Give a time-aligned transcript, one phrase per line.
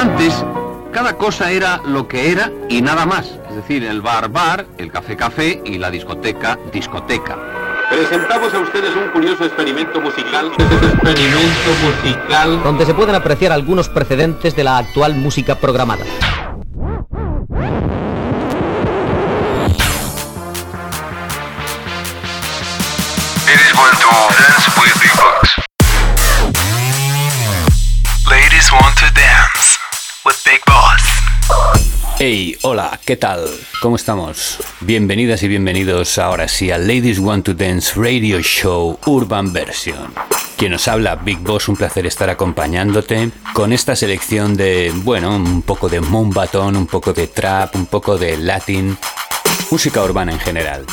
[0.00, 0.32] Antes,
[0.94, 3.38] cada cosa era lo que era y nada más.
[3.50, 7.36] Es decir, el bar bar, el café café y la discoteca discoteca.
[7.90, 10.52] Presentamos a ustedes un curioso experimento musical.
[10.56, 12.62] experimento musical.
[12.62, 16.06] Donde se pueden apreciar algunos precedentes de la actual música programada.
[28.30, 29.49] Ladies want to dance
[30.24, 31.02] with big boss.
[32.18, 33.48] Hey, hola, ¿qué tal?
[33.80, 34.58] ¿Cómo estamos?
[34.80, 40.12] Bienvenidas y bienvenidos ahora sí al Ladies Want to Dance Radio Show Urban Version.
[40.56, 45.62] Quien nos habla, Big Boss, un placer estar acompañándote con esta selección de, bueno, un
[45.62, 48.98] poco de Moonbaton, un poco de trap, un poco de latin,
[49.70, 50.84] música urbana en general.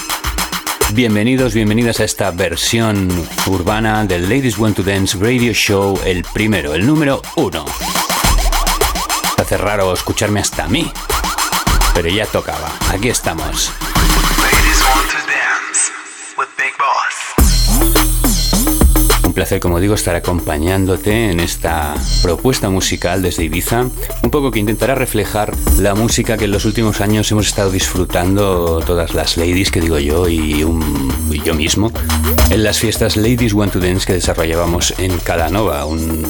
[0.94, 3.10] Bienvenidos, bienvenidas a esta versión
[3.48, 7.66] urbana del Ladies Want to Dance Radio Show, el primero, el número uno.
[9.38, 10.92] Hace raro escucharme hasta a mí,
[11.94, 12.70] pero ya tocaba.
[12.92, 13.72] Aquí estamos.
[19.24, 23.86] Un placer, como digo, estar acompañándote en esta propuesta musical desde Ibiza,
[24.24, 28.82] un poco que intentará reflejar la música que en los últimos años hemos estado disfrutando
[28.86, 31.92] todas las ladies, que digo yo, y, un- y yo mismo,
[32.50, 36.26] en las fiestas Ladies Want to Dance que desarrollábamos en Calanova, un,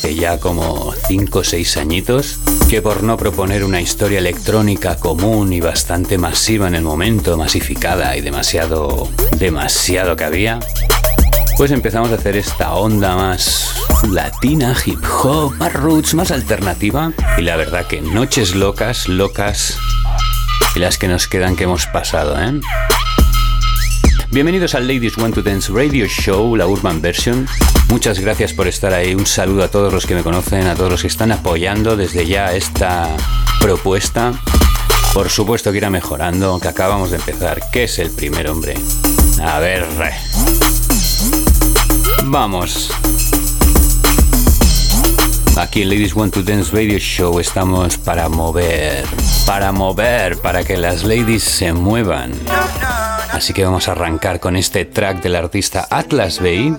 [0.00, 2.38] hace ya como 5 o 6 añitos,
[2.70, 8.16] que por no proponer una historia electrónica común y bastante masiva en el momento, masificada
[8.16, 10.58] y demasiado, demasiado que había,
[11.58, 13.74] pues empezamos a hacer esta onda más
[14.10, 17.12] latina, hip hop, más roots, más alternativa.
[17.36, 19.76] Y la verdad que noches locas, locas,
[20.74, 22.58] y las que nos quedan que hemos pasado, ¿eh?
[24.32, 27.48] Bienvenidos al Ladies Want to Dance Radio Show, la Urban Version.
[27.88, 29.12] Muchas gracias por estar ahí.
[29.12, 32.24] Un saludo a todos los que me conocen, a todos los que están apoyando desde
[32.24, 33.08] ya esta
[33.60, 34.32] propuesta.
[35.12, 37.60] Por supuesto que irá mejorando, que acabamos de empezar.
[37.72, 38.74] ¿Qué es el primer hombre?
[39.42, 39.84] A ver.
[42.26, 42.92] Vamos.
[45.56, 49.04] Aquí en Ladies Want to Dance Radio Show estamos para mover,
[49.44, 52.32] para mover, para que las ladies se muevan.
[53.40, 56.76] Así que vamos a arrancar con este track del artista Atlas Bay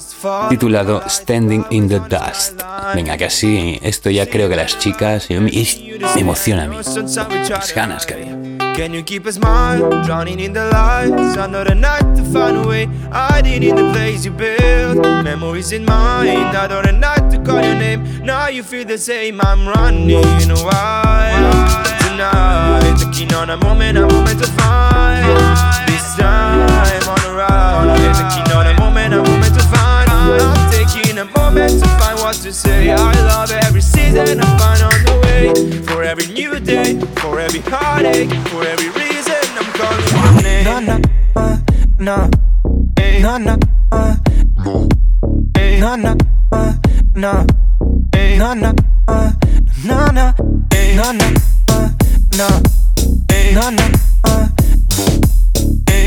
[0.48, 2.62] titulado Standing in the Dust.
[2.94, 6.78] Venga, que así, esto ya creo que las chicas, me, me emociona a mí.
[7.50, 8.38] Las ganas que había.
[8.78, 11.36] Can you keep a smile, drowning in the lights?
[11.36, 15.04] Another night to find a way, hiding in the place you built.
[15.24, 18.04] Memories in mind, another night to call your name.
[18.24, 20.12] Now you feel the same, I'm running
[20.64, 21.56] wild.
[22.02, 25.91] Tonight, taking on a moment, a moment to find.
[26.12, 30.10] This time on the route, yeah, taking on a moment, a moment to find.
[30.12, 32.92] I'm taking a moment to find what to say.
[32.92, 35.54] I love every season I find on the way.
[35.84, 40.66] For every new day, for every heartache, for every reason I'm calling your name.
[40.66, 41.00] Na na
[41.38, 41.58] uh,
[41.98, 42.30] na
[43.22, 43.58] na na
[43.94, 44.16] uh,
[45.80, 46.16] na na
[46.52, 46.74] uh,
[47.16, 48.74] na na na
[49.08, 49.32] uh,
[49.86, 50.34] na na
[50.92, 51.32] na na
[51.72, 51.90] uh,
[52.36, 52.50] na
[53.54, 53.86] na na
[54.26, 54.51] uh,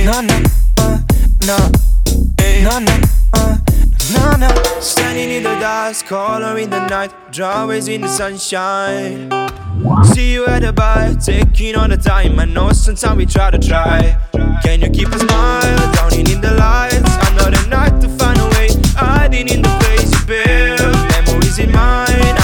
[0.05, 0.37] na na
[0.79, 0.99] uh,
[1.47, 1.57] na
[2.63, 2.95] na na
[3.35, 3.57] uh,
[4.13, 4.49] na na
[4.81, 9.31] Standing in the dusk, color in the night, drawings in the sunshine.
[10.13, 12.39] See you at the bar, taking all the time.
[12.39, 14.17] I know sometimes we try to try.
[14.63, 17.13] Can you keep a smile, drowning in the lights?
[17.31, 20.95] Another night to find a way, hiding in the place you built.
[21.13, 22.37] Memories in mind,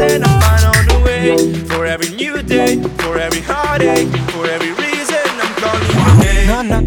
[0.00, 1.54] every season I find on the way.
[1.68, 6.46] For every new day, for every heartache, for every reason I'm calling your name.
[6.46, 6.80] na na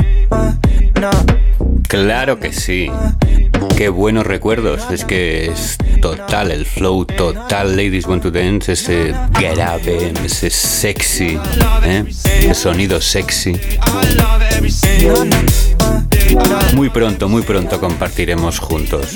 [0.99, 1.11] na
[1.87, 2.89] Claro que sí.
[3.77, 4.89] Qué buenos recuerdos.
[4.91, 7.75] Es que es total, el flow total.
[7.75, 11.39] Ladies Want to Dance, ese grave, ese sexy,
[11.83, 12.03] ¿eh?
[12.07, 13.59] ese sonido sexy.
[16.73, 19.15] Muy pronto, muy pronto compartiremos juntos.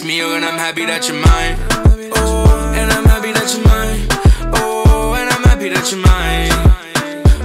[0.00, 1.56] have a nice and I'm happy that you're mine.
[2.14, 4.06] Oh, and I'm happy that you're mine.
[4.54, 6.52] Oh, and I'm happy that you're mine.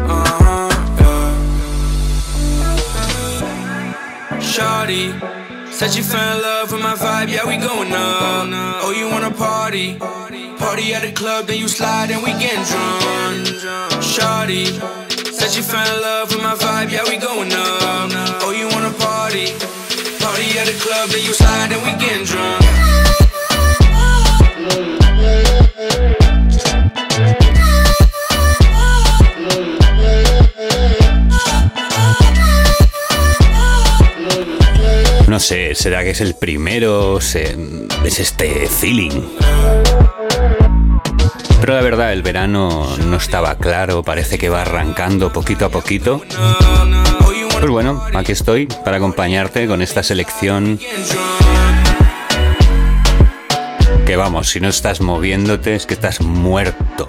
[0.10, 0.70] Uh-huh,
[4.30, 4.40] yeah.
[4.40, 5.14] Shawty
[5.72, 8.48] said you fell in love with my vibe, yeah we going up.
[8.84, 9.98] Oh, you wanna party?
[10.58, 13.48] Party at the club, then you slide and we getting drunk.
[14.04, 14.68] Shawty
[15.32, 18.12] said you fell in love with my vibe, yeah we going up.
[18.44, 19.54] Oh, you wanna party?
[35.28, 37.20] No sé, ¿será que es el primero?
[37.22, 37.56] Se-
[38.04, 39.22] ¿Es este feeling?
[41.60, 46.22] Pero la verdad, el verano no estaba claro, parece que va arrancando poquito a poquito.
[47.64, 50.78] Pues bueno, aquí estoy para acompañarte con esta selección.
[54.06, 57.08] Que vamos, si no estás moviéndote es que estás muerto.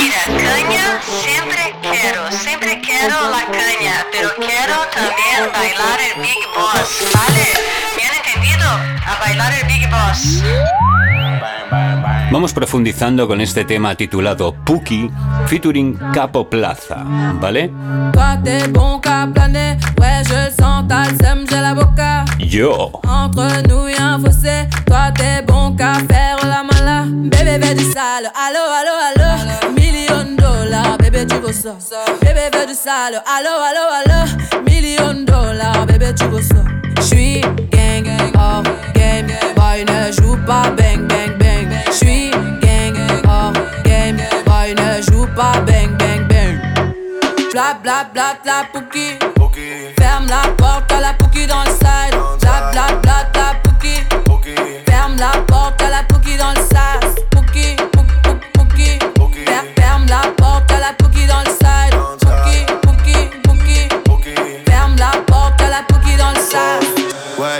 [0.00, 7.04] Mira, caña siempre quiero, siempre quiero la caña, pero quiero también bailar el Big Boss,
[7.14, 7.75] ¿vale?
[9.26, 10.42] Bailar el Big Boss.
[12.30, 15.10] Vamos profundizando con este tema titulado Pookie
[15.46, 17.04] featuring Capo Plaza,
[17.40, 17.70] ¿vale?
[22.38, 23.00] Yo.
[23.04, 27.04] Entre nous y'a un fossé, toi t'es bon qu'à faire la mala.
[27.08, 29.72] Bébé veut du sale, allo allo allo.
[29.74, 31.74] Million dollars, bébé tu veux ça.
[32.20, 34.18] Bébé veut du sale, allo allo allo.
[34.64, 36.62] Million de dollars, bébé tu veux ça.
[37.00, 37.40] J'suis
[37.70, 38.06] gang,
[38.36, 38.95] hors game,
[39.76, 41.68] boy ne joue pas bang bang bang?
[41.90, 42.30] J'suis
[42.60, 42.96] gang,
[43.28, 43.52] hors
[43.84, 46.58] game, boy ne joue pas bang bang bang?
[47.52, 49.18] Bla bla bla la pouki.
[49.98, 52.45] Ferme la porte à la pouki dans le side.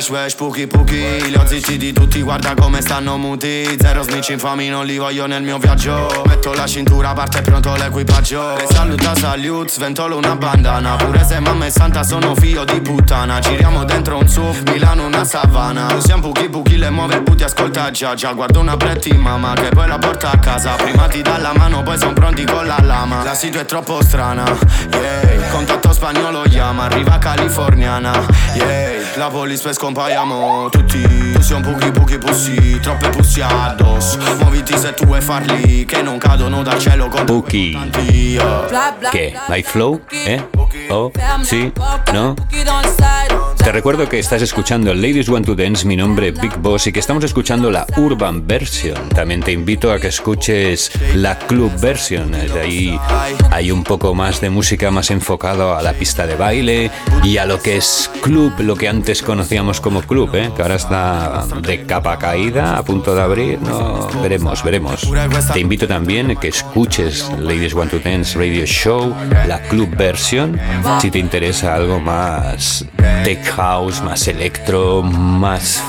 [0.07, 3.77] Wesh, wesh, puki puki Li ho zittiti tutti, guarda come stanno muti.
[3.79, 6.23] Zero snitch infami, non li voglio nel mio viaggio.
[6.27, 8.57] Metto la cintura, parte pronto l'equipaggio.
[8.57, 10.97] Le saluta salute, sventolo una bandana.
[10.97, 13.41] Pure se mamma e santa sono figlio di puttana.
[13.41, 15.93] Giriamo dentro un SUV, Milano una savana.
[15.95, 18.33] Usiamo puki puki, le muove booty, ascolta già già.
[18.33, 20.75] Guardo una pretti mamma che poi la porta a casa.
[20.75, 23.25] Prima ti dà la mano, poi son pronti con la lama.
[23.25, 24.45] La situa è troppo strana,
[24.93, 25.49] yeah.
[25.51, 28.13] Contatto spagnolo chiama, arriva californiana,
[28.55, 29.15] yeah.
[29.17, 34.77] La police poi scompaiamo tutti Tu sei un puki puki pussy, troppe pussy addosso Muoviti
[34.77, 37.79] se tu vuoi farli, che non cadono dal cielo con Pookie.
[38.69, 39.09] Bla bla.
[39.11, 39.35] ¿Qué?
[39.49, 40.01] ¿Hay flow?
[40.11, 40.43] ¿Eh?
[40.91, 41.11] ¿Oh?
[41.15, 41.65] Ferme ¿Sí?
[41.65, 43.56] la porte à la ¿No?
[43.67, 46.93] Te recuerdo que estás escuchando Ladies Want to Dance, mi nombre es Big Boss y
[46.93, 49.09] que estamos escuchando la Urban Version.
[49.09, 52.31] También te invito a que escuches la Club Version.
[52.31, 53.01] De ahí
[53.51, 56.93] hay un poco más de música más enfocado a la pista de baile
[57.25, 60.53] y a lo que es club, lo que antes conocíamos como club, ¿eh?
[60.55, 63.61] que ahora está de capa caída, a punto de abrir.
[63.63, 65.11] No, veremos, veremos.
[65.53, 69.13] Te invito también a que escuches Ladies Want to Dance Radio Show,
[69.49, 70.57] la Club Version,
[71.01, 72.87] si te interesa algo más
[73.25, 75.83] tech house, más electro, más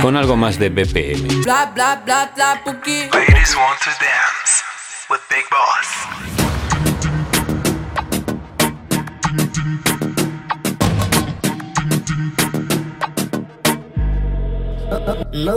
[0.00, 1.42] con algo más de BPM.
[1.44, 3.10] Bla bla bla la pouki.
[3.12, 4.64] Ladies want to dance
[5.10, 5.88] with Big Boss.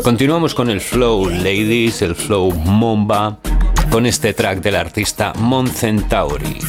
[0.04, 3.38] Continuamos con el flow ladies, el flow momba,
[3.90, 6.60] con este track del artista Mon Centauri.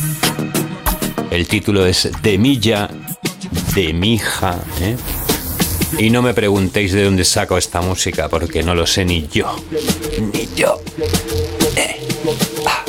[1.31, 2.89] El título es De Milla,
[3.77, 4.97] de Mija, ¿eh?
[5.99, 9.55] Y no me preguntéis de dónde saco esta música, porque no lo sé ni yo.
[10.33, 10.81] Ni yo.
[11.77, 12.01] Eh.
[12.67, 12.85] Ah.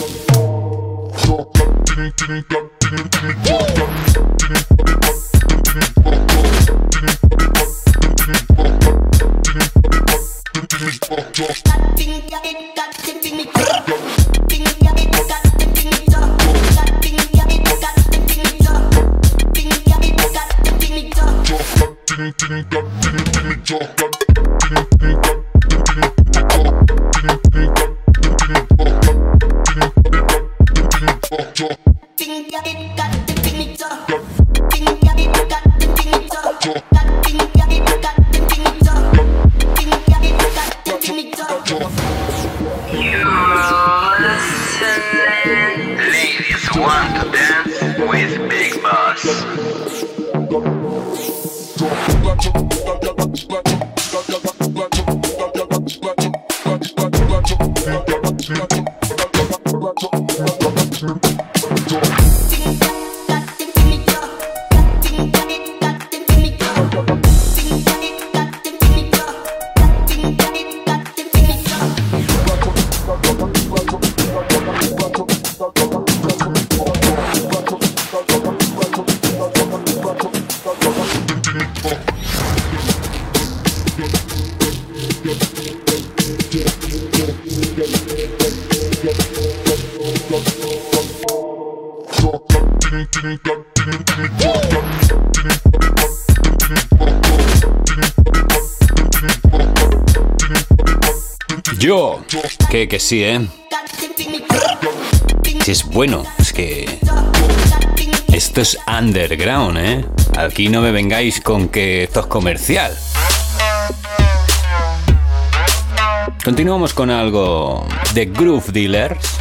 [101.79, 102.23] Yo,
[102.69, 103.47] que, que sí, ¿eh?
[105.63, 106.99] Si es bueno, es que...
[108.33, 110.05] Esto es underground, ¿eh?
[110.37, 112.93] Aquí no me vengáis con que esto es comercial.
[116.47, 119.37] Continuamos con algo de Groove Dealers.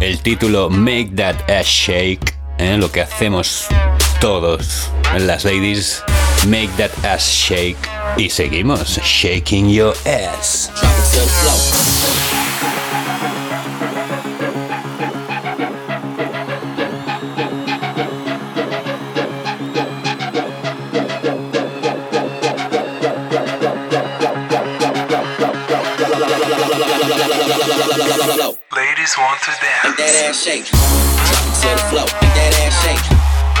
[0.00, 2.34] El título Make That Ass Shake.
[2.56, 2.78] ¿eh?
[2.78, 3.66] Lo que hacemos
[4.18, 6.02] todos las ladies.
[6.46, 7.76] Make That Ass Shake.
[8.16, 10.72] Y seguimos shaking your ass.
[27.98, 29.98] Ladies want to dance.
[29.98, 30.70] that ass shake.
[30.70, 32.06] Drop it to the floor.
[32.22, 33.02] Make that ass shake.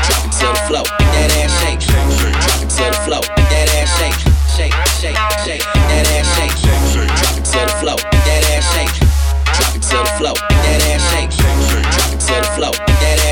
[0.06, 0.86] Drop it to the floor.
[0.94, 1.82] Make that ass shake.
[1.82, 3.22] Drop it to the floor.
[3.34, 4.14] Make that ass shake.
[4.54, 5.66] Shake, shake, shake.
[5.74, 6.54] Make that ass shake.
[6.54, 7.98] Drop it to the floor.
[7.98, 8.94] Make that ass shake.
[9.58, 10.38] Drop it to the floor.
[10.38, 11.34] Make that ass shake.
[11.34, 12.74] Drop it to the floor.
[12.78, 13.27] Make that ass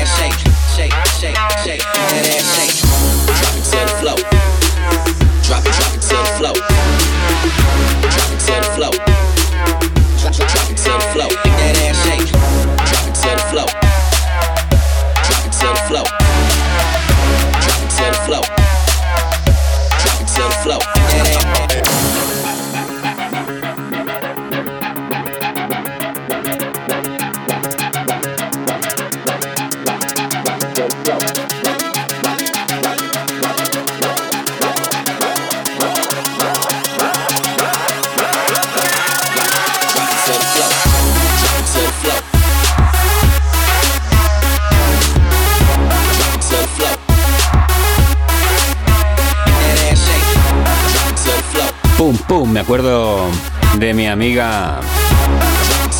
[52.67, 53.29] acuerdo
[53.77, 54.81] de mi amiga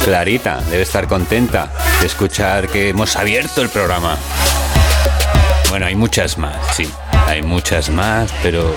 [0.03, 0.59] Clarita.
[0.69, 1.71] Debe estar contenta
[2.01, 4.17] de escuchar que hemos abierto el programa.
[5.69, 6.91] Bueno, hay muchas más, sí.
[7.25, 8.69] Hay muchas más, pero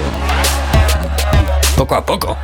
[1.76, 2.38] poco a poco.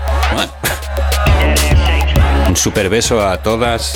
[2.48, 3.94] Un super beso a todas.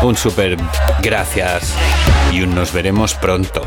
[0.00, 0.56] Un super
[1.02, 1.74] gracias.
[2.30, 3.66] Y un nos veremos pronto.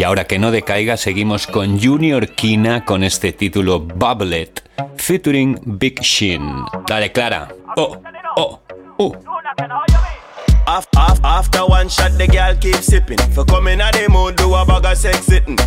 [0.00, 4.62] Y ahora que no decaiga, seguimos con Junior Kina con este título Bubblet,
[4.96, 6.64] featuring Big Shin.
[6.86, 7.54] Dale, Clara.
[7.76, 8.00] Oh,
[8.34, 8.60] oh,
[8.96, 9.14] oh.
[10.66, 13.18] Af, af, after one shot, the girl keep sipping.
[13.34, 15.58] For coming the mood, do a bag of sex sitting.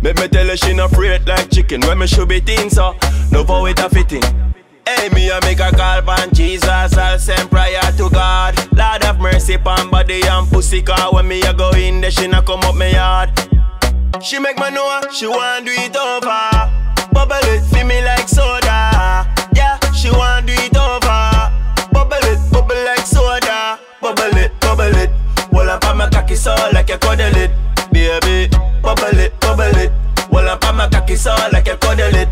[0.00, 1.82] Make me tell her she afraid like chicken.
[1.82, 2.96] When me should be thin, so
[3.30, 4.22] no for it a fitting.
[4.88, 8.56] Hey, me make a call on Jesus, I'll send prayer to God.
[8.74, 12.30] Lord have mercy upon body and pussy, car when me a go in there, she
[12.30, 13.53] come up me yard.
[14.22, 16.70] She make me know she want do it over.
[17.12, 19.26] Bubble it, feel me like soda.
[19.54, 21.52] Yeah, she want do it over.
[21.92, 23.78] Bubble it, bubble like soda.
[24.00, 25.10] Bubble it, bubble it.
[25.50, 27.50] Well, up on my cocky so like you cuddle it,
[27.92, 28.54] baby.
[28.82, 29.92] Bubble it, bubble it.
[30.30, 32.28] Well, up on my cocky so like you cuddle it.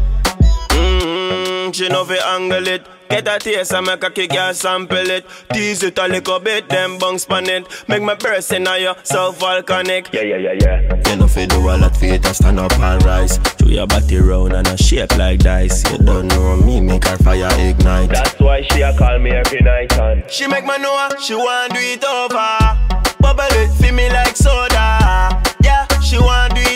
[1.73, 2.87] She know fi angle it.
[3.09, 5.27] Get a taste and make a kick and sample it.
[5.53, 7.67] Tease it a little bit, then bounce pan it.
[7.89, 10.13] Make my burst in you, so volcanic.
[10.13, 11.11] Yeah, yeah, yeah, yeah.
[11.11, 13.39] You know fi do a lot for it and stand up and rise.
[13.59, 15.83] Do your body round and a shape like dice.
[15.91, 18.11] You don't know me, make her fire ignite.
[18.11, 21.73] That's why she a call me every night and she make me know she want
[21.73, 23.13] do it over.
[23.21, 25.43] Bubble it, feel me like soda.
[25.63, 26.72] Yeah, she want do it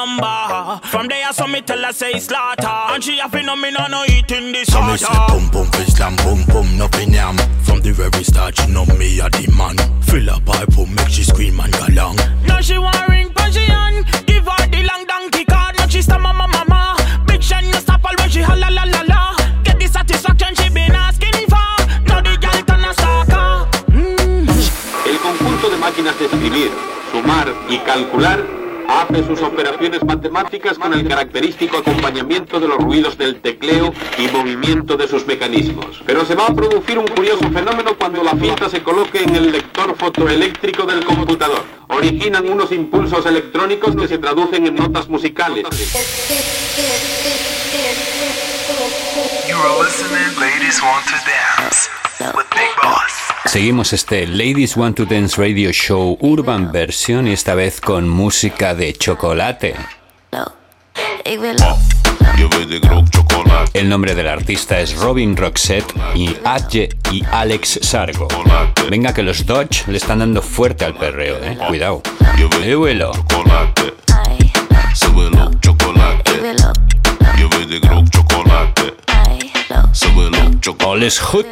[0.00, 0.80] number.
[0.88, 2.66] From there, I saw me tell her say slaughter.
[2.92, 5.84] And she have no me no no eating this So me say boom boom fi
[5.84, 7.36] slam boom boom nothing yam.
[7.66, 9.76] From the very start, she know me a the man.
[10.02, 12.16] Fill up her boom, make she scream and go long.
[12.46, 13.94] Now she want ring on.
[14.26, 15.76] Give her the long donkey card.
[15.78, 16.96] Now she stammer mama mama.
[17.26, 19.36] Big Shen no stop all when she holla la la la.
[19.64, 21.70] Get the satisfaction she been asking for.
[22.08, 23.48] Now the girl turn a stalker.
[23.92, 24.48] Mm.
[25.10, 26.70] El conjunto de máquinas de escribir,
[27.12, 33.40] sumar y calcular hace sus operaciones matemáticas con el característico acompañamiento de los ruidos del
[33.40, 36.02] tecleo y movimiento de sus mecanismos.
[36.04, 39.52] Pero se va a producir un curioso fenómeno cuando la cinta se coloque en el
[39.52, 41.62] lector fotoeléctrico del computador.
[41.88, 45.64] Originan unos impulsos electrónicos que se traducen en notas musicales.
[49.48, 51.88] You are listening, ladies want to dance
[52.34, 53.29] with Big Boss.
[53.46, 58.74] Seguimos este Ladies Want to Dance Radio Show Urban Version y esta vez con música
[58.74, 59.74] de chocolate.
[63.72, 68.28] El nombre del artista es Robin Roxette y Adje y Alex Sargo.
[68.88, 71.58] Venga que los Dodge le están dando fuerte al perreo, eh.
[71.68, 72.02] Cuidado.
[74.94, 76.30] Súbelo, chocolate.
[80.82, 81.46] All is good.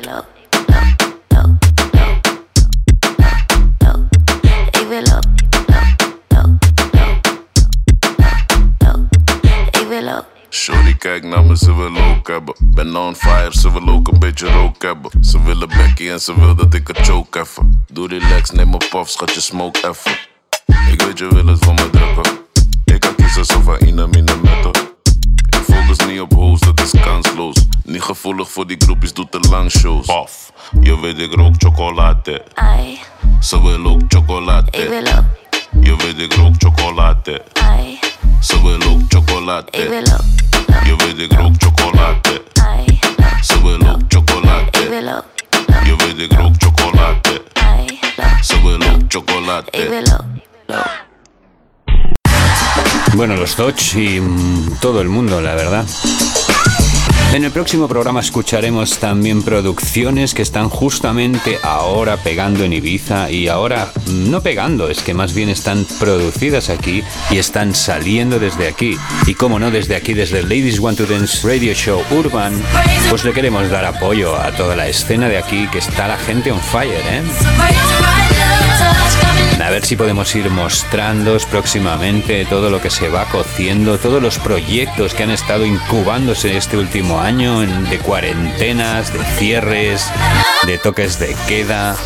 [11.59, 12.55] Ze wil ook hebben.
[12.61, 15.11] Ben on fire, ze wil ook een beetje rook hebben.
[15.21, 17.85] Ze willen Becky en ze wil dat ik het choke even.
[17.93, 20.19] Doe relax, neem een puff, schat je smoke even.
[20.93, 22.39] Ik weet je wil het van me drukken.
[22.85, 24.71] Ik kan kiezen zo van mine, metten.
[25.49, 27.67] Ik focus niet op hoes, dat is kansloos.
[27.85, 30.07] Niet gevoelig voor die groepjes, doe te lang shows.
[30.07, 32.45] Paf, je weet ik rook chocolade.
[33.41, 34.71] Ze wil ook chocolade.
[34.71, 35.25] Ik wil ook.
[35.85, 37.43] Je weet ik rook chocolade.
[37.55, 38.18] Ze
[38.63, 39.67] wil ook chocolade.
[39.71, 40.85] Ik wil ook.
[40.85, 42.43] Je weet ik rook chocolade.
[43.43, 44.79] Ze wil ook chocolade.
[44.81, 45.25] Ik wil ook.
[45.85, 47.43] Je weet ik rook chocolade.
[48.43, 49.71] Ze wil ook chocolade.
[49.71, 50.39] Ik wil ook.
[53.15, 55.87] Bueno, los Dodge y mm, todo el mundo, la verdad.
[57.35, 63.49] En el próximo programa escucharemos también producciones que están justamente ahora pegando en Ibiza y
[63.49, 68.97] ahora no pegando, es que más bien están producidas aquí y están saliendo desde aquí.
[69.27, 72.61] Y como no, desde aquí, desde Ladies Want to Dance Radio Show Urban,
[73.11, 76.51] pues le queremos dar apoyo a toda la escena de aquí que está la gente
[76.51, 77.23] on fire, ¿eh?
[79.65, 84.39] A ver si podemos ir mostrando próximamente todo lo que se va cociendo, todos los
[84.39, 90.11] proyectos que han estado incubándose este último año de cuarentenas, de cierres,
[90.65, 91.97] de toques de queda.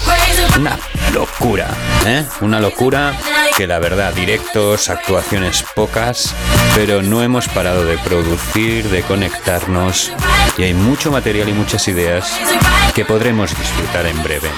[0.58, 0.78] Una
[1.12, 1.68] locura,
[2.06, 2.24] ¿eh?
[2.40, 3.14] Una locura
[3.56, 6.34] que la verdad, directos, actuaciones pocas,
[6.74, 10.10] pero no hemos parado de producir, de conectarnos
[10.56, 12.32] y hay mucho material y muchas ideas
[12.94, 14.48] que podremos disfrutar en breve.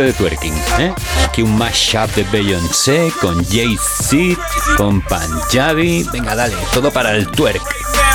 [0.00, 0.94] De twerking, ¿eh?
[1.24, 4.40] Aquí un mashup de Beyoncé con Jay-Z,
[4.76, 6.06] con Punjabi.
[6.12, 7.62] Venga, dale, todo para el twerk.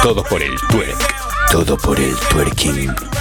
[0.01, 1.51] Todo por el twerk.
[1.51, 3.18] Todo por el twerking.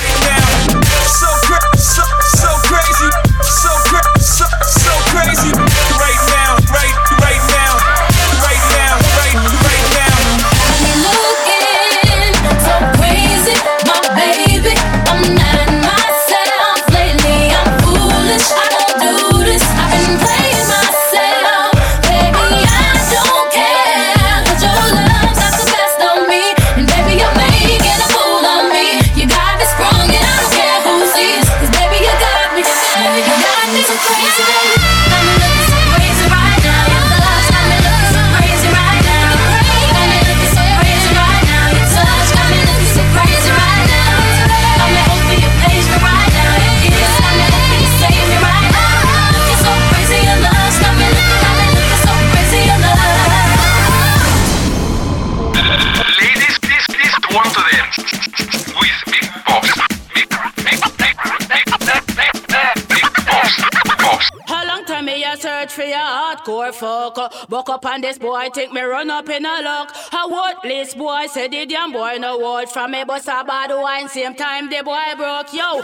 [68.49, 69.95] Boy, think me run up in a lock.
[70.13, 74.09] A worthless boy said the damn boy no word from me, but a bad wine
[74.09, 75.83] same time the boy broke yo.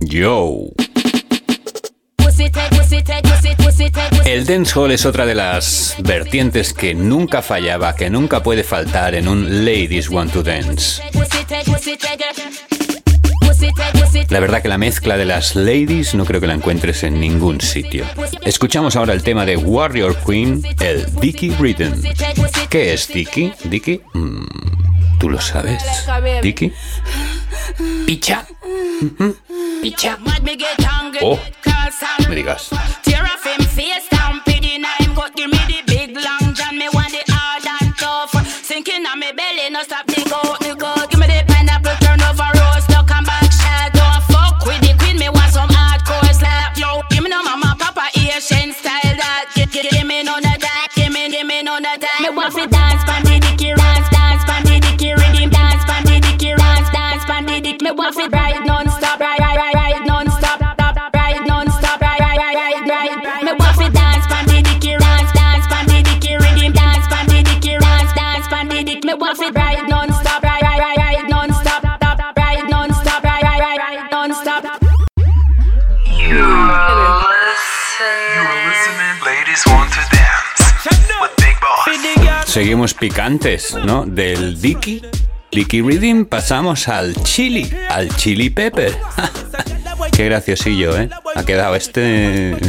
[0.00, 0.70] Yo.
[4.24, 9.28] El dancehall es otra de las vertientes que nunca fallaba, que nunca puede faltar en
[9.28, 11.02] un Ladies Want to Dance.
[14.28, 17.60] La verdad que la mezcla de las ladies no creo que la encuentres en ningún
[17.60, 18.04] sitio.
[18.42, 22.02] Escuchamos ahora el tema de Warrior Queen, el Dicky Rhythm.
[22.70, 23.52] ¿Qué es Dicky?
[23.64, 24.00] ¿Dicky?
[24.14, 24.46] Mm,
[25.18, 25.82] ¿Tú lo sabes?
[26.42, 26.72] ¿Dicky?
[28.06, 28.46] Picha.
[29.82, 30.18] Picha.
[31.22, 31.38] Oh,
[32.28, 32.70] me digas.
[82.54, 84.06] Seguimos picantes, ¿no?
[84.06, 85.02] Del Dicky,
[85.50, 88.96] Dicky Rhythm, pasamos al chili, al chili pepper.
[90.12, 91.10] Qué graciosillo, ¿eh?
[91.34, 92.56] Ha quedado este...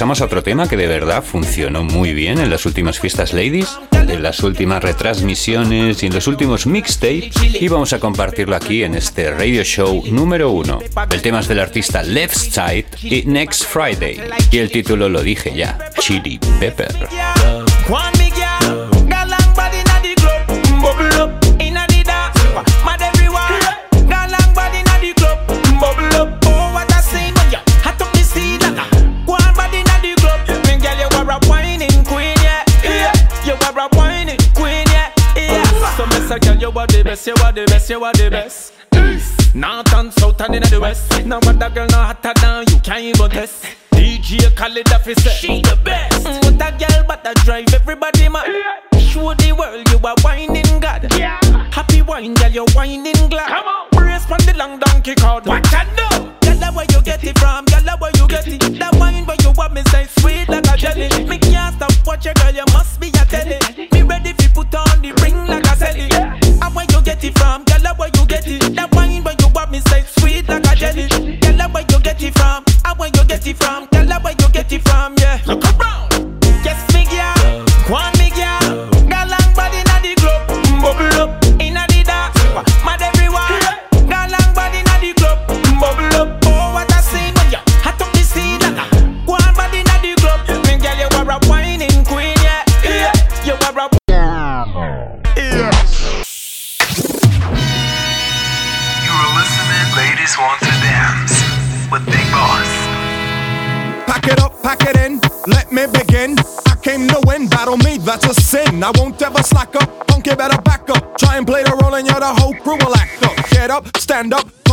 [0.00, 3.78] Pasamos a otro tema que de verdad funcionó muy bien en las últimas fiestas ladies,
[3.92, 8.94] en las últimas retransmisiones y en los últimos mixtapes y vamos a compartirlo aquí en
[8.94, 10.78] este radio show número uno.
[11.10, 14.18] El tema es del artista Left Side y Next Friday
[14.50, 17.06] y el título lo dije ya, Chili Pepper.
[37.20, 39.54] Best, you are the best, you are the best.
[39.54, 41.26] North and south and inna the west.
[41.26, 43.64] No other girl no hotter than you, can't even test.
[43.92, 46.24] DJ Khaled say she the best.
[46.24, 48.46] Mm, What a girl but a drive everybody mad.
[48.98, 51.12] Show the world you are whining God.
[51.18, 51.38] Yeah.
[51.70, 53.48] Happy wine girl you whining glad.
[53.48, 53.88] Come on.
[53.90, 55.46] Brace on the long donkey cord.
[55.46, 56.32] What I know?
[56.40, 57.64] Girl where you get it from?
[57.66, 58.60] Girl where you get it?
[58.78, 61.08] That wine where you want me say sweet like a jelly.
[61.26, 63.09] Me can't stop watch your girl you must be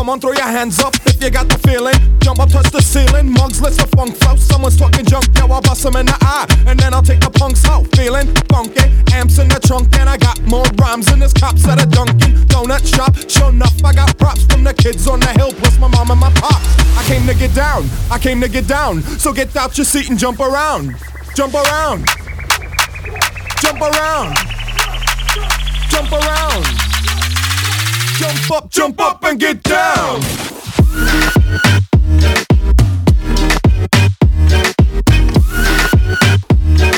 [0.07, 1.93] come on, throw your hands up if you got the feeling.
[2.21, 4.37] Jump up, touch the ceiling, mugs, let's the funk flow.
[4.37, 6.47] Someone's talking junk, yo, I'll bust 'em in the eye.
[6.65, 8.87] And then I'll take the punks out, feeling funky.
[9.11, 12.47] Amps in the trunk, and I got more rhymes than this cops at a Dunkin'
[12.47, 13.17] Donut shop.
[13.27, 16.21] Sure enough, I got props from the kids on the hill, plus my mom and
[16.21, 16.67] my pops.
[16.97, 19.03] I came to get down, I came to get down.
[19.19, 20.95] So get out your seat and jump around.
[21.35, 22.07] Jump around.
[23.61, 24.37] Jump around.
[25.91, 26.86] Jump around.
[28.27, 30.19] Jump up, jump up and get down.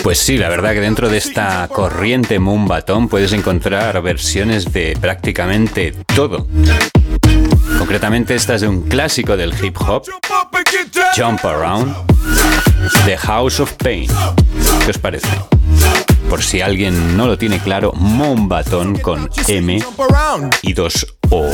[0.01, 5.93] Pues sí, la verdad que dentro de esta corriente Moonbaton puedes encontrar versiones de prácticamente
[6.15, 6.47] todo.
[7.77, 10.05] Concretamente esta es de un clásico del hip hop,
[11.15, 11.95] Jump Around,
[13.05, 14.09] The House of Pain.
[14.83, 15.27] ¿Qué os parece?
[16.27, 19.83] Por si alguien no lo tiene claro, Moonbaton con M
[20.61, 21.49] y dos O.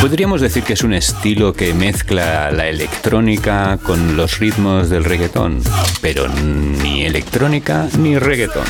[0.00, 5.60] Podríamos decir que es un estilo que mezcla la electrónica con los ritmos del reggaetón,
[6.00, 8.64] pero ni electrónica ni reggaetón.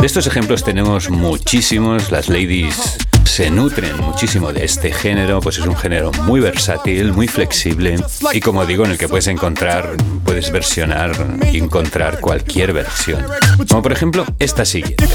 [0.00, 5.66] De estos ejemplos tenemos muchísimos, las ladies se nutren muchísimo de este género, pues es
[5.66, 7.96] un género muy versátil, muy flexible
[8.32, 11.12] y como digo, en el que puedes encontrar, puedes versionar
[11.52, 13.26] y encontrar cualquier versión.
[13.68, 15.06] Como por ejemplo esta siguiente.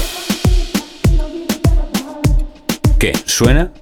[2.98, 3.12] ¿Qué?
[3.26, 3.72] ¿Suena?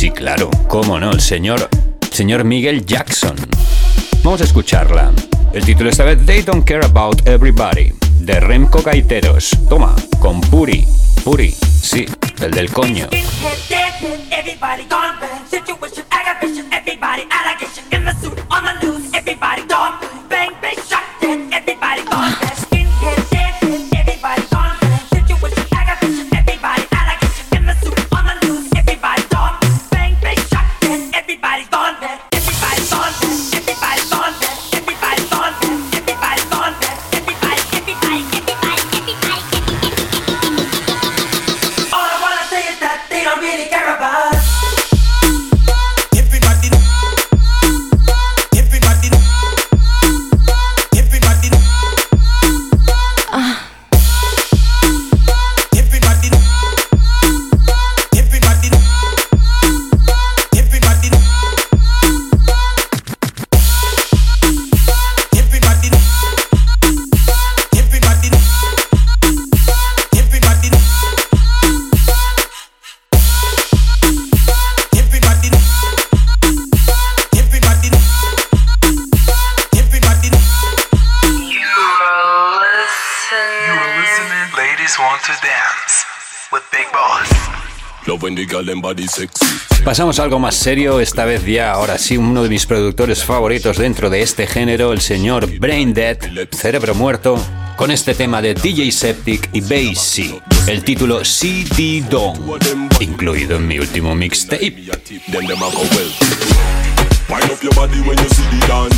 [0.00, 1.68] Sí, claro, cómo no, el señor,
[2.10, 3.36] señor Miguel Jackson.
[4.24, 5.12] Vamos a escucharla.
[5.52, 9.58] El título esta vez They Don't Care About Everybody, de Remco Gaiteros.
[9.68, 10.86] Toma, con Puri.
[11.22, 12.06] Puri, sí,
[12.40, 13.08] el del coño.
[90.20, 94.22] Algo más serio, esta vez ya, ahora sí, uno de mis productores favoritos dentro de
[94.22, 96.18] este género, el señor Brain Dead,
[96.50, 97.38] Cerebro Muerto,
[97.76, 102.38] con este tema de DJ Septic y Bass C, el título CD Dong,
[103.00, 104.74] incluido en mi último mixtape.
[107.30, 108.90] Wind up your body when you see the done.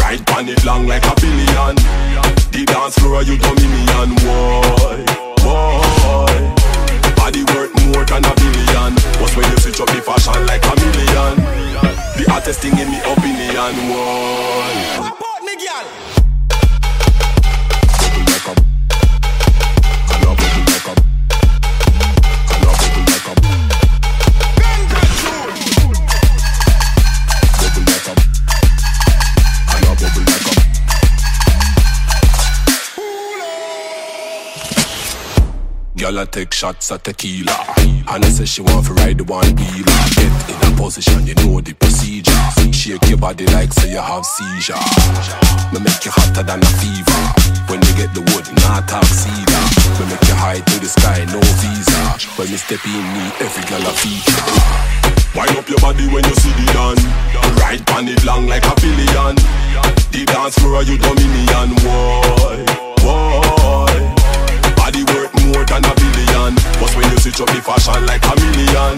[0.00, 1.76] Ride pan it long like a billion.
[2.50, 4.14] The dance floor you dominion.
[4.24, 5.04] Boy,
[5.44, 6.54] boy.
[7.16, 8.55] Body worth more than a billion.
[9.20, 11.36] What's when you switch up the fashion like a million?
[12.16, 13.74] The hottest thing in me opinion.
[13.88, 15.16] Boy.
[15.56, 16.05] Girl,
[36.14, 37.50] I take shots at tequila.
[38.06, 39.98] And I say she want to ride the one wheeler.
[40.14, 42.30] Get in a position, you know the procedure.
[42.70, 44.78] Shake your body like say you have seizure.
[45.74, 47.22] Me make you hotter than a fever.
[47.66, 49.64] When you get the wood, not cedar.
[49.98, 51.98] Me make you high to the sky, no visa.
[52.38, 54.46] When me step in, me every girl a feature.
[55.34, 57.02] Wind up your body when you see the done.
[57.58, 59.34] Ride pan it long like a billion.
[60.14, 62.62] The dance floor you dominion, boy,
[63.02, 63.90] boy.
[64.78, 66.52] Body worth more than a billion.
[66.80, 68.94] What's when you switch up the fashion like a million?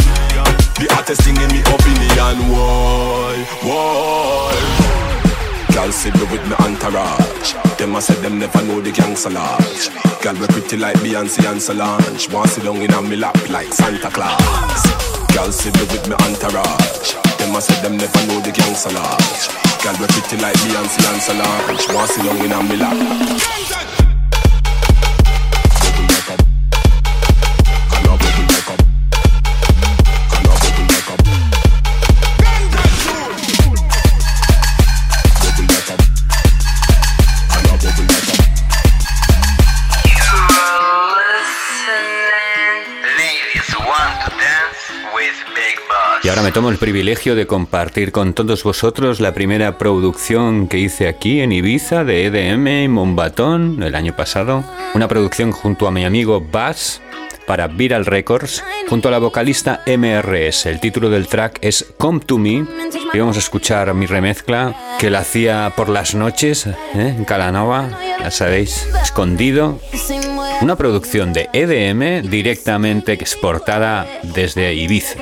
[0.79, 3.35] The hottest thing in me opinion, why,
[3.67, 4.89] why?
[5.75, 7.55] Girl sit with me entourage.
[7.79, 9.91] Them a say them never know the gangster lodge.
[10.23, 12.29] Girl we pretty like Beyonce and Solange.
[12.33, 14.83] Want sit down in a me lap like Santa Claus.
[15.35, 17.15] Girl sit with me entourage.
[17.39, 19.47] Them a say them never know the gangster lodge.
[19.83, 21.95] Girl we pretty like Beyonce and Solange.
[21.95, 23.98] Want sit down in a me lap.
[46.29, 50.77] Y ahora me tomo el privilegio de compartir con todos vosotros la primera producción que
[50.77, 54.63] hice aquí en Ibiza de EDM Mombatón el año pasado.
[54.93, 57.01] Una producción junto a mi amigo Bass
[57.47, 60.67] para Viral Records, junto a la vocalista MRS.
[60.67, 62.67] El título del track es Come to Me.
[63.15, 66.75] Y vamos a escuchar mi remezcla que la hacía por las noches ¿eh?
[66.95, 67.89] en Calanova,
[68.21, 69.81] ya sabéis, escondido.
[70.61, 75.17] Una producción de EDM directamente exportada desde Ibiza.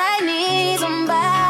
[0.00, 1.47] I need somebody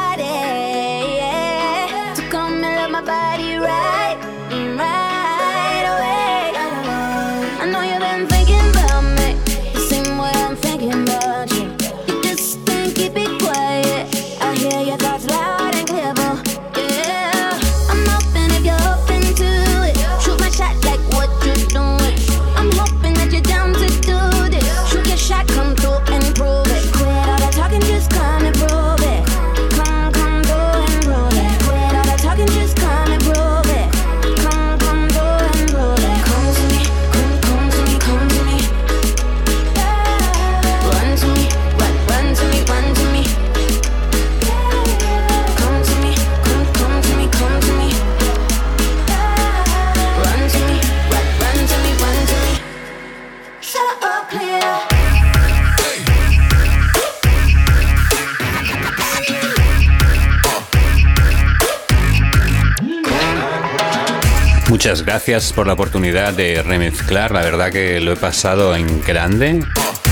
[64.89, 69.63] Muchas gracias por la oportunidad de remezclar, la verdad que lo he pasado en grande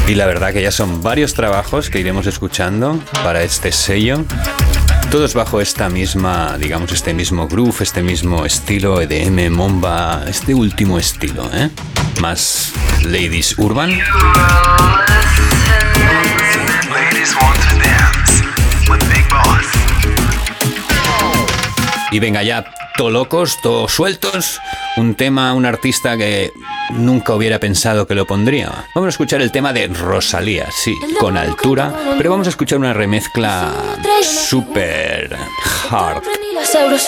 [0.07, 4.23] y la verdad que ya son varios trabajos que iremos escuchando para este sello.
[5.11, 10.99] Todos bajo esta misma, digamos, este mismo groove, este mismo estilo EDM, Momba, este último
[10.99, 11.71] estilo, ¿eh?
[12.21, 13.99] Más Ladies Urban.
[22.13, 22.65] Y venga ya,
[22.97, 24.61] to locos, to sueltos.
[24.97, 26.53] Un tema, un artista que
[26.91, 28.87] nunca hubiera pensado que lo pondría.
[28.95, 32.95] Vamos a escuchar el tema de Rosalía, sí, con altura, pero vamos a escuchar una
[32.95, 33.73] remezcla
[34.23, 35.37] super
[35.91, 36.23] hard.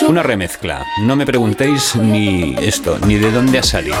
[0.07, 0.85] Una remezcla.
[1.01, 3.97] No me preguntéis ni esto, ni de dónde ha salido.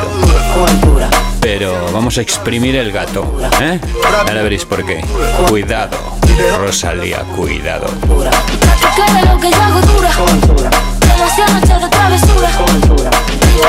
[1.41, 3.79] Pero vamos a exprimir el gato, ¿eh?
[4.05, 5.03] Ahora veréis por qué.
[5.47, 5.97] Cuidado,
[6.59, 7.87] Rosalía, cuidado.
[11.19, 12.49] Que de lo que yo hago dura Demasiadas noches de travesura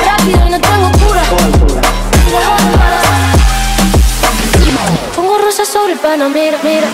[0.06, 1.22] rápido no tengo cura.
[5.16, 6.88] Pongo rosas sobre el mira, mira, mira.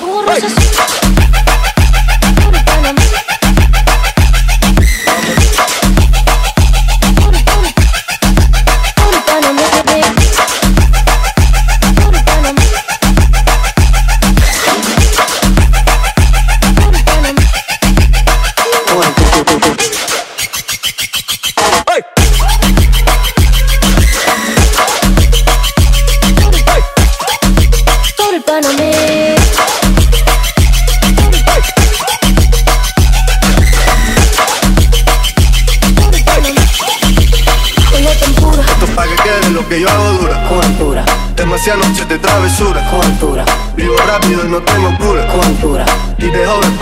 [0.00, 1.03] Pongo rosas sobre el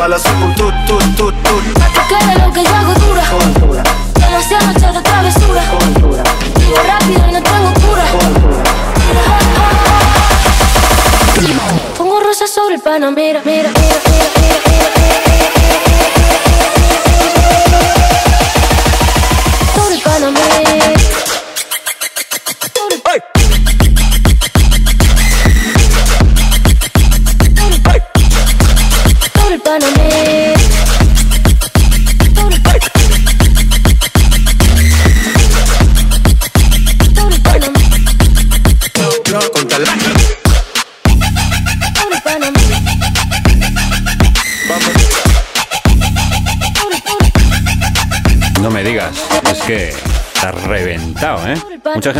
[0.02, 0.71] para la tu,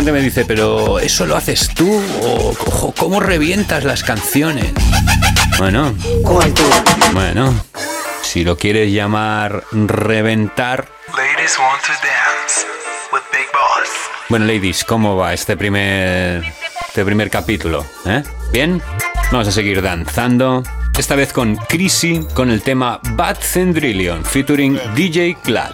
[0.03, 1.89] gente me dice, pero ¿eso lo haces tú?
[2.21, 4.73] ¿O ojo, cómo revientas las canciones?
[5.59, 5.95] Bueno,
[7.13, 7.53] bueno,
[8.21, 10.89] si lo quieres llamar reventar.
[11.15, 12.65] Ladies want to dance
[13.13, 13.89] with Big Boss.
[14.27, 16.43] Bueno, ladies, ¿cómo va este primer,
[16.85, 17.85] este primer capítulo?
[18.05, 18.23] ¿Eh?
[18.51, 18.81] ¿Bien?
[19.31, 20.63] Vamos a seguir danzando.
[20.97, 25.73] Esta vez con Chrissy con el tema Bad Cendrillion featuring DJ Clad.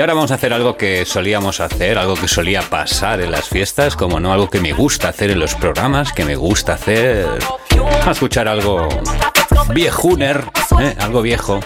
[0.00, 3.50] Y ahora vamos a hacer algo que solíamos hacer, algo que solía pasar en las
[3.50, 7.26] fiestas, como no, algo que me gusta hacer en los programas, que me gusta hacer.
[8.06, 8.88] A escuchar algo
[9.74, 10.42] viejuner,
[10.80, 10.96] ¿eh?
[11.00, 11.60] algo viejo.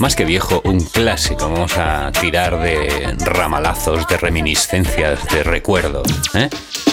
[0.00, 1.48] Más que viejo, un clásico.
[1.48, 6.08] Vamos a tirar de ramalazos, de reminiscencias, de recuerdos.
[6.34, 6.50] ¿eh?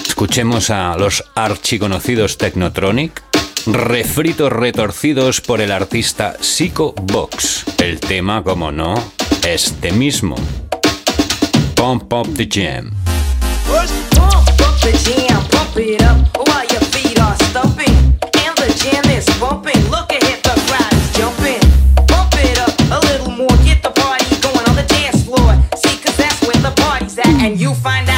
[0.07, 3.19] Escuchemos a los archiconocidos Technotronic,
[3.65, 7.65] refritos retorcidos por el artista Psycho Box.
[7.79, 8.93] El tema, como no,
[9.45, 10.35] este mismo.
[11.75, 12.91] Pump Up the Jam.
[13.65, 16.17] Pump up the jam, pump it up
[16.47, 17.95] while your feet are stumping.
[18.43, 19.79] And the jam is bumping.
[19.89, 21.61] Look ahead, the crowd is jumping.
[22.07, 25.55] Pump it up a little more, get the party going on the dance floor.
[25.75, 28.10] See, cause that's where the party's at, and you find out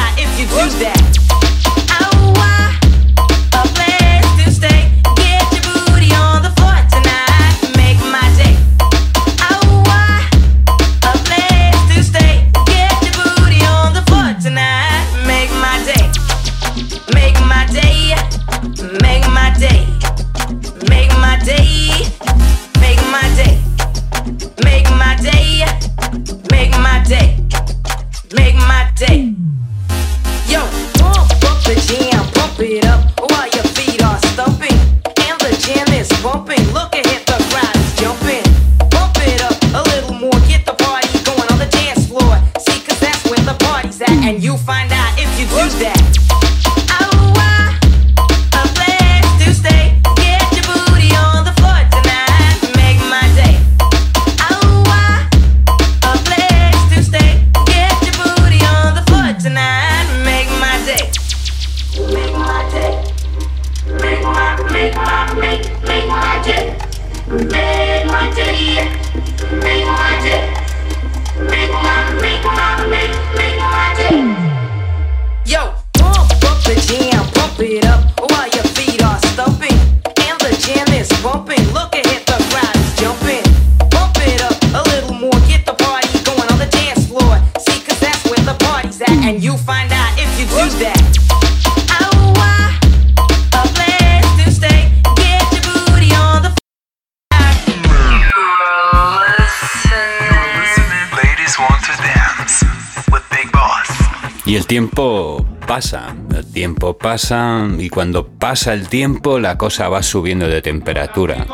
[104.74, 110.62] tiempo pasa, el tiempo pasa y cuando pasa el tiempo la cosa va subiendo de
[110.62, 111.46] temperatura.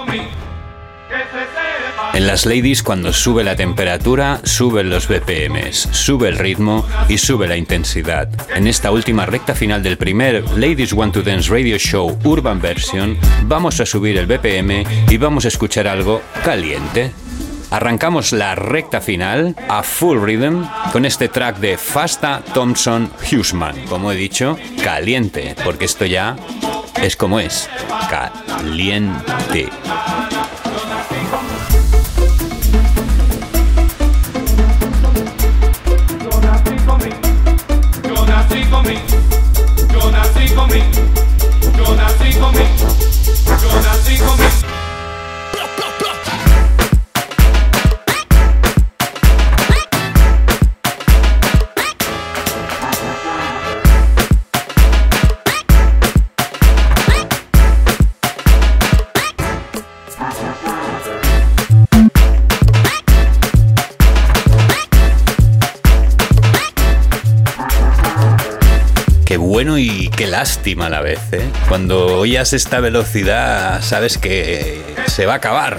[2.14, 7.46] En las ladies cuando sube la temperatura suben los BPMs, sube el ritmo y sube
[7.46, 8.30] la intensidad.
[8.56, 13.18] En esta última recta final del primer Ladies Want to Dance Radio Show Urban Version
[13.42, 17.12] vamos a subir el BPM y vamos a escuchar algo caliente.
[17.70, 23.86] Arrancamos la recta final a full rhythm con este track de Fasta Thompson Huseman.
[23.86, 26.36] Como he dicho, caliente, porque esto ya
[27.00, 27.70] es como es,
[28.10, 29.68] caliente.
[43.62, 43.80] Yo
[70.40, 71.50] lástima a la vez, ¿eh?
[71.68, 75.78] Cuando oyas esta velocidad sabes que se va a acabar.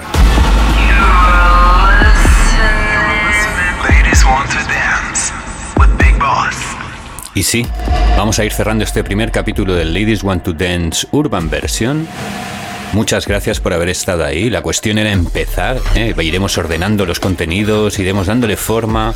[7.33, 7.65] Y sí,
[8.15, 12.07] vamos a ir cerrando este primer capítulo del Ladies Want to Dance Urban Version
[12.93, 14.49] Muchas gracias por haber estado ahí.
[14.49, 15.79] La cuestión era empezar.
[15.95, 16.13] ¿eh?
[16.21, 19.13] Iremos ordenando los contenidos, iremos dándole forma.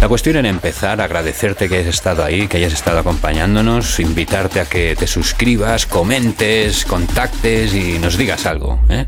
[0.00, 4.64] La cuestión era empezar, agradecerte que hayas estado ahí, que hayas estado acompañándonos, invitarte a
[4.64, 8.80] que te suscribas, comentes, contactes y nos digas algo.
[8.88, 9.06] ¿eh?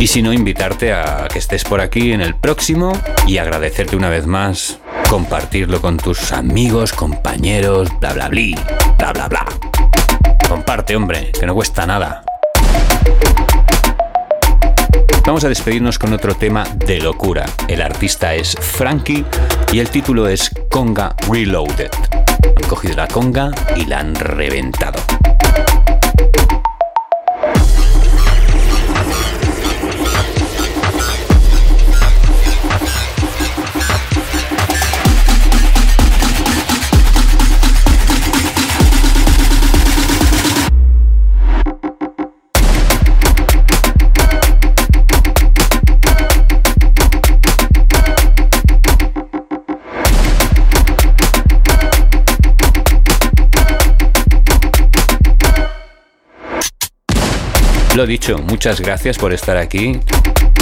[0.00, 4.08] Y si no, invitarte a que estés por aquí en el próximo y agradecerte una
[4.08, 4.78] vez más
[5.08, 8.42] compartirlo con tus amigos, compañeros, bla bla bla,
[8.98, 9.71] bla bla bla.
[10.52, 12.22] Comparte, hombre, que no cuesta nada.
[15.24, 17.46] Vamos a despedirnos con otro tema de locura.
[17.68, 19.24] El artista es Frankie
[19.72, 21.90] y el título es Conga Reloaded.
[22.44, 25.00] Han cogido la conga y la han reventado.
[57.94, 60.00] Lo dicho, muchas gracias por estar aquí.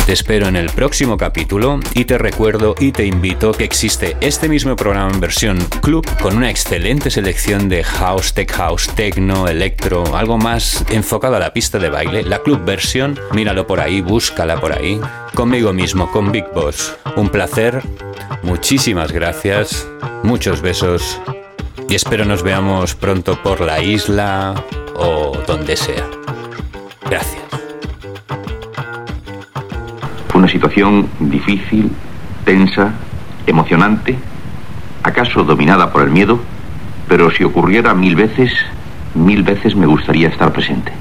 [0.04, 4.48] Te espero en el próximo capítulo y te recuerdo y te invito que existe este
[4.48, 10.16] mismo programa en versión club con una excelente selección de house, tech house, techno, electro,
[10.16, 12.24] algo más enfocado a la pista de baile.
[12.24, 15.00] La club versión, míralo por ahí, búscala por ahí.
[15.34, 16.96] Conmigo mismo, con Big Boss.
[17.14, 17.80] Un placer,
[18.42, 19.86] muchísimas gracias,
[20.24, 21.20] muchos besos
[21.88, 24.64] y espero nos veamos pronto por la isla
[24.96, 26.08] o donde sea.
[27.10, 27.42] Gracias.
[30.32, 31.90] Una situación difícil,
[32.44, 32.92] tensa,
[33.48, 34.16] emocionante,
[35.02, 36.38] acaso dominada por el miedo,
[37.08, 38.52] pero si ocurriera mil veces,
[39.14, 40.92] mil veces me gustaría estar presente.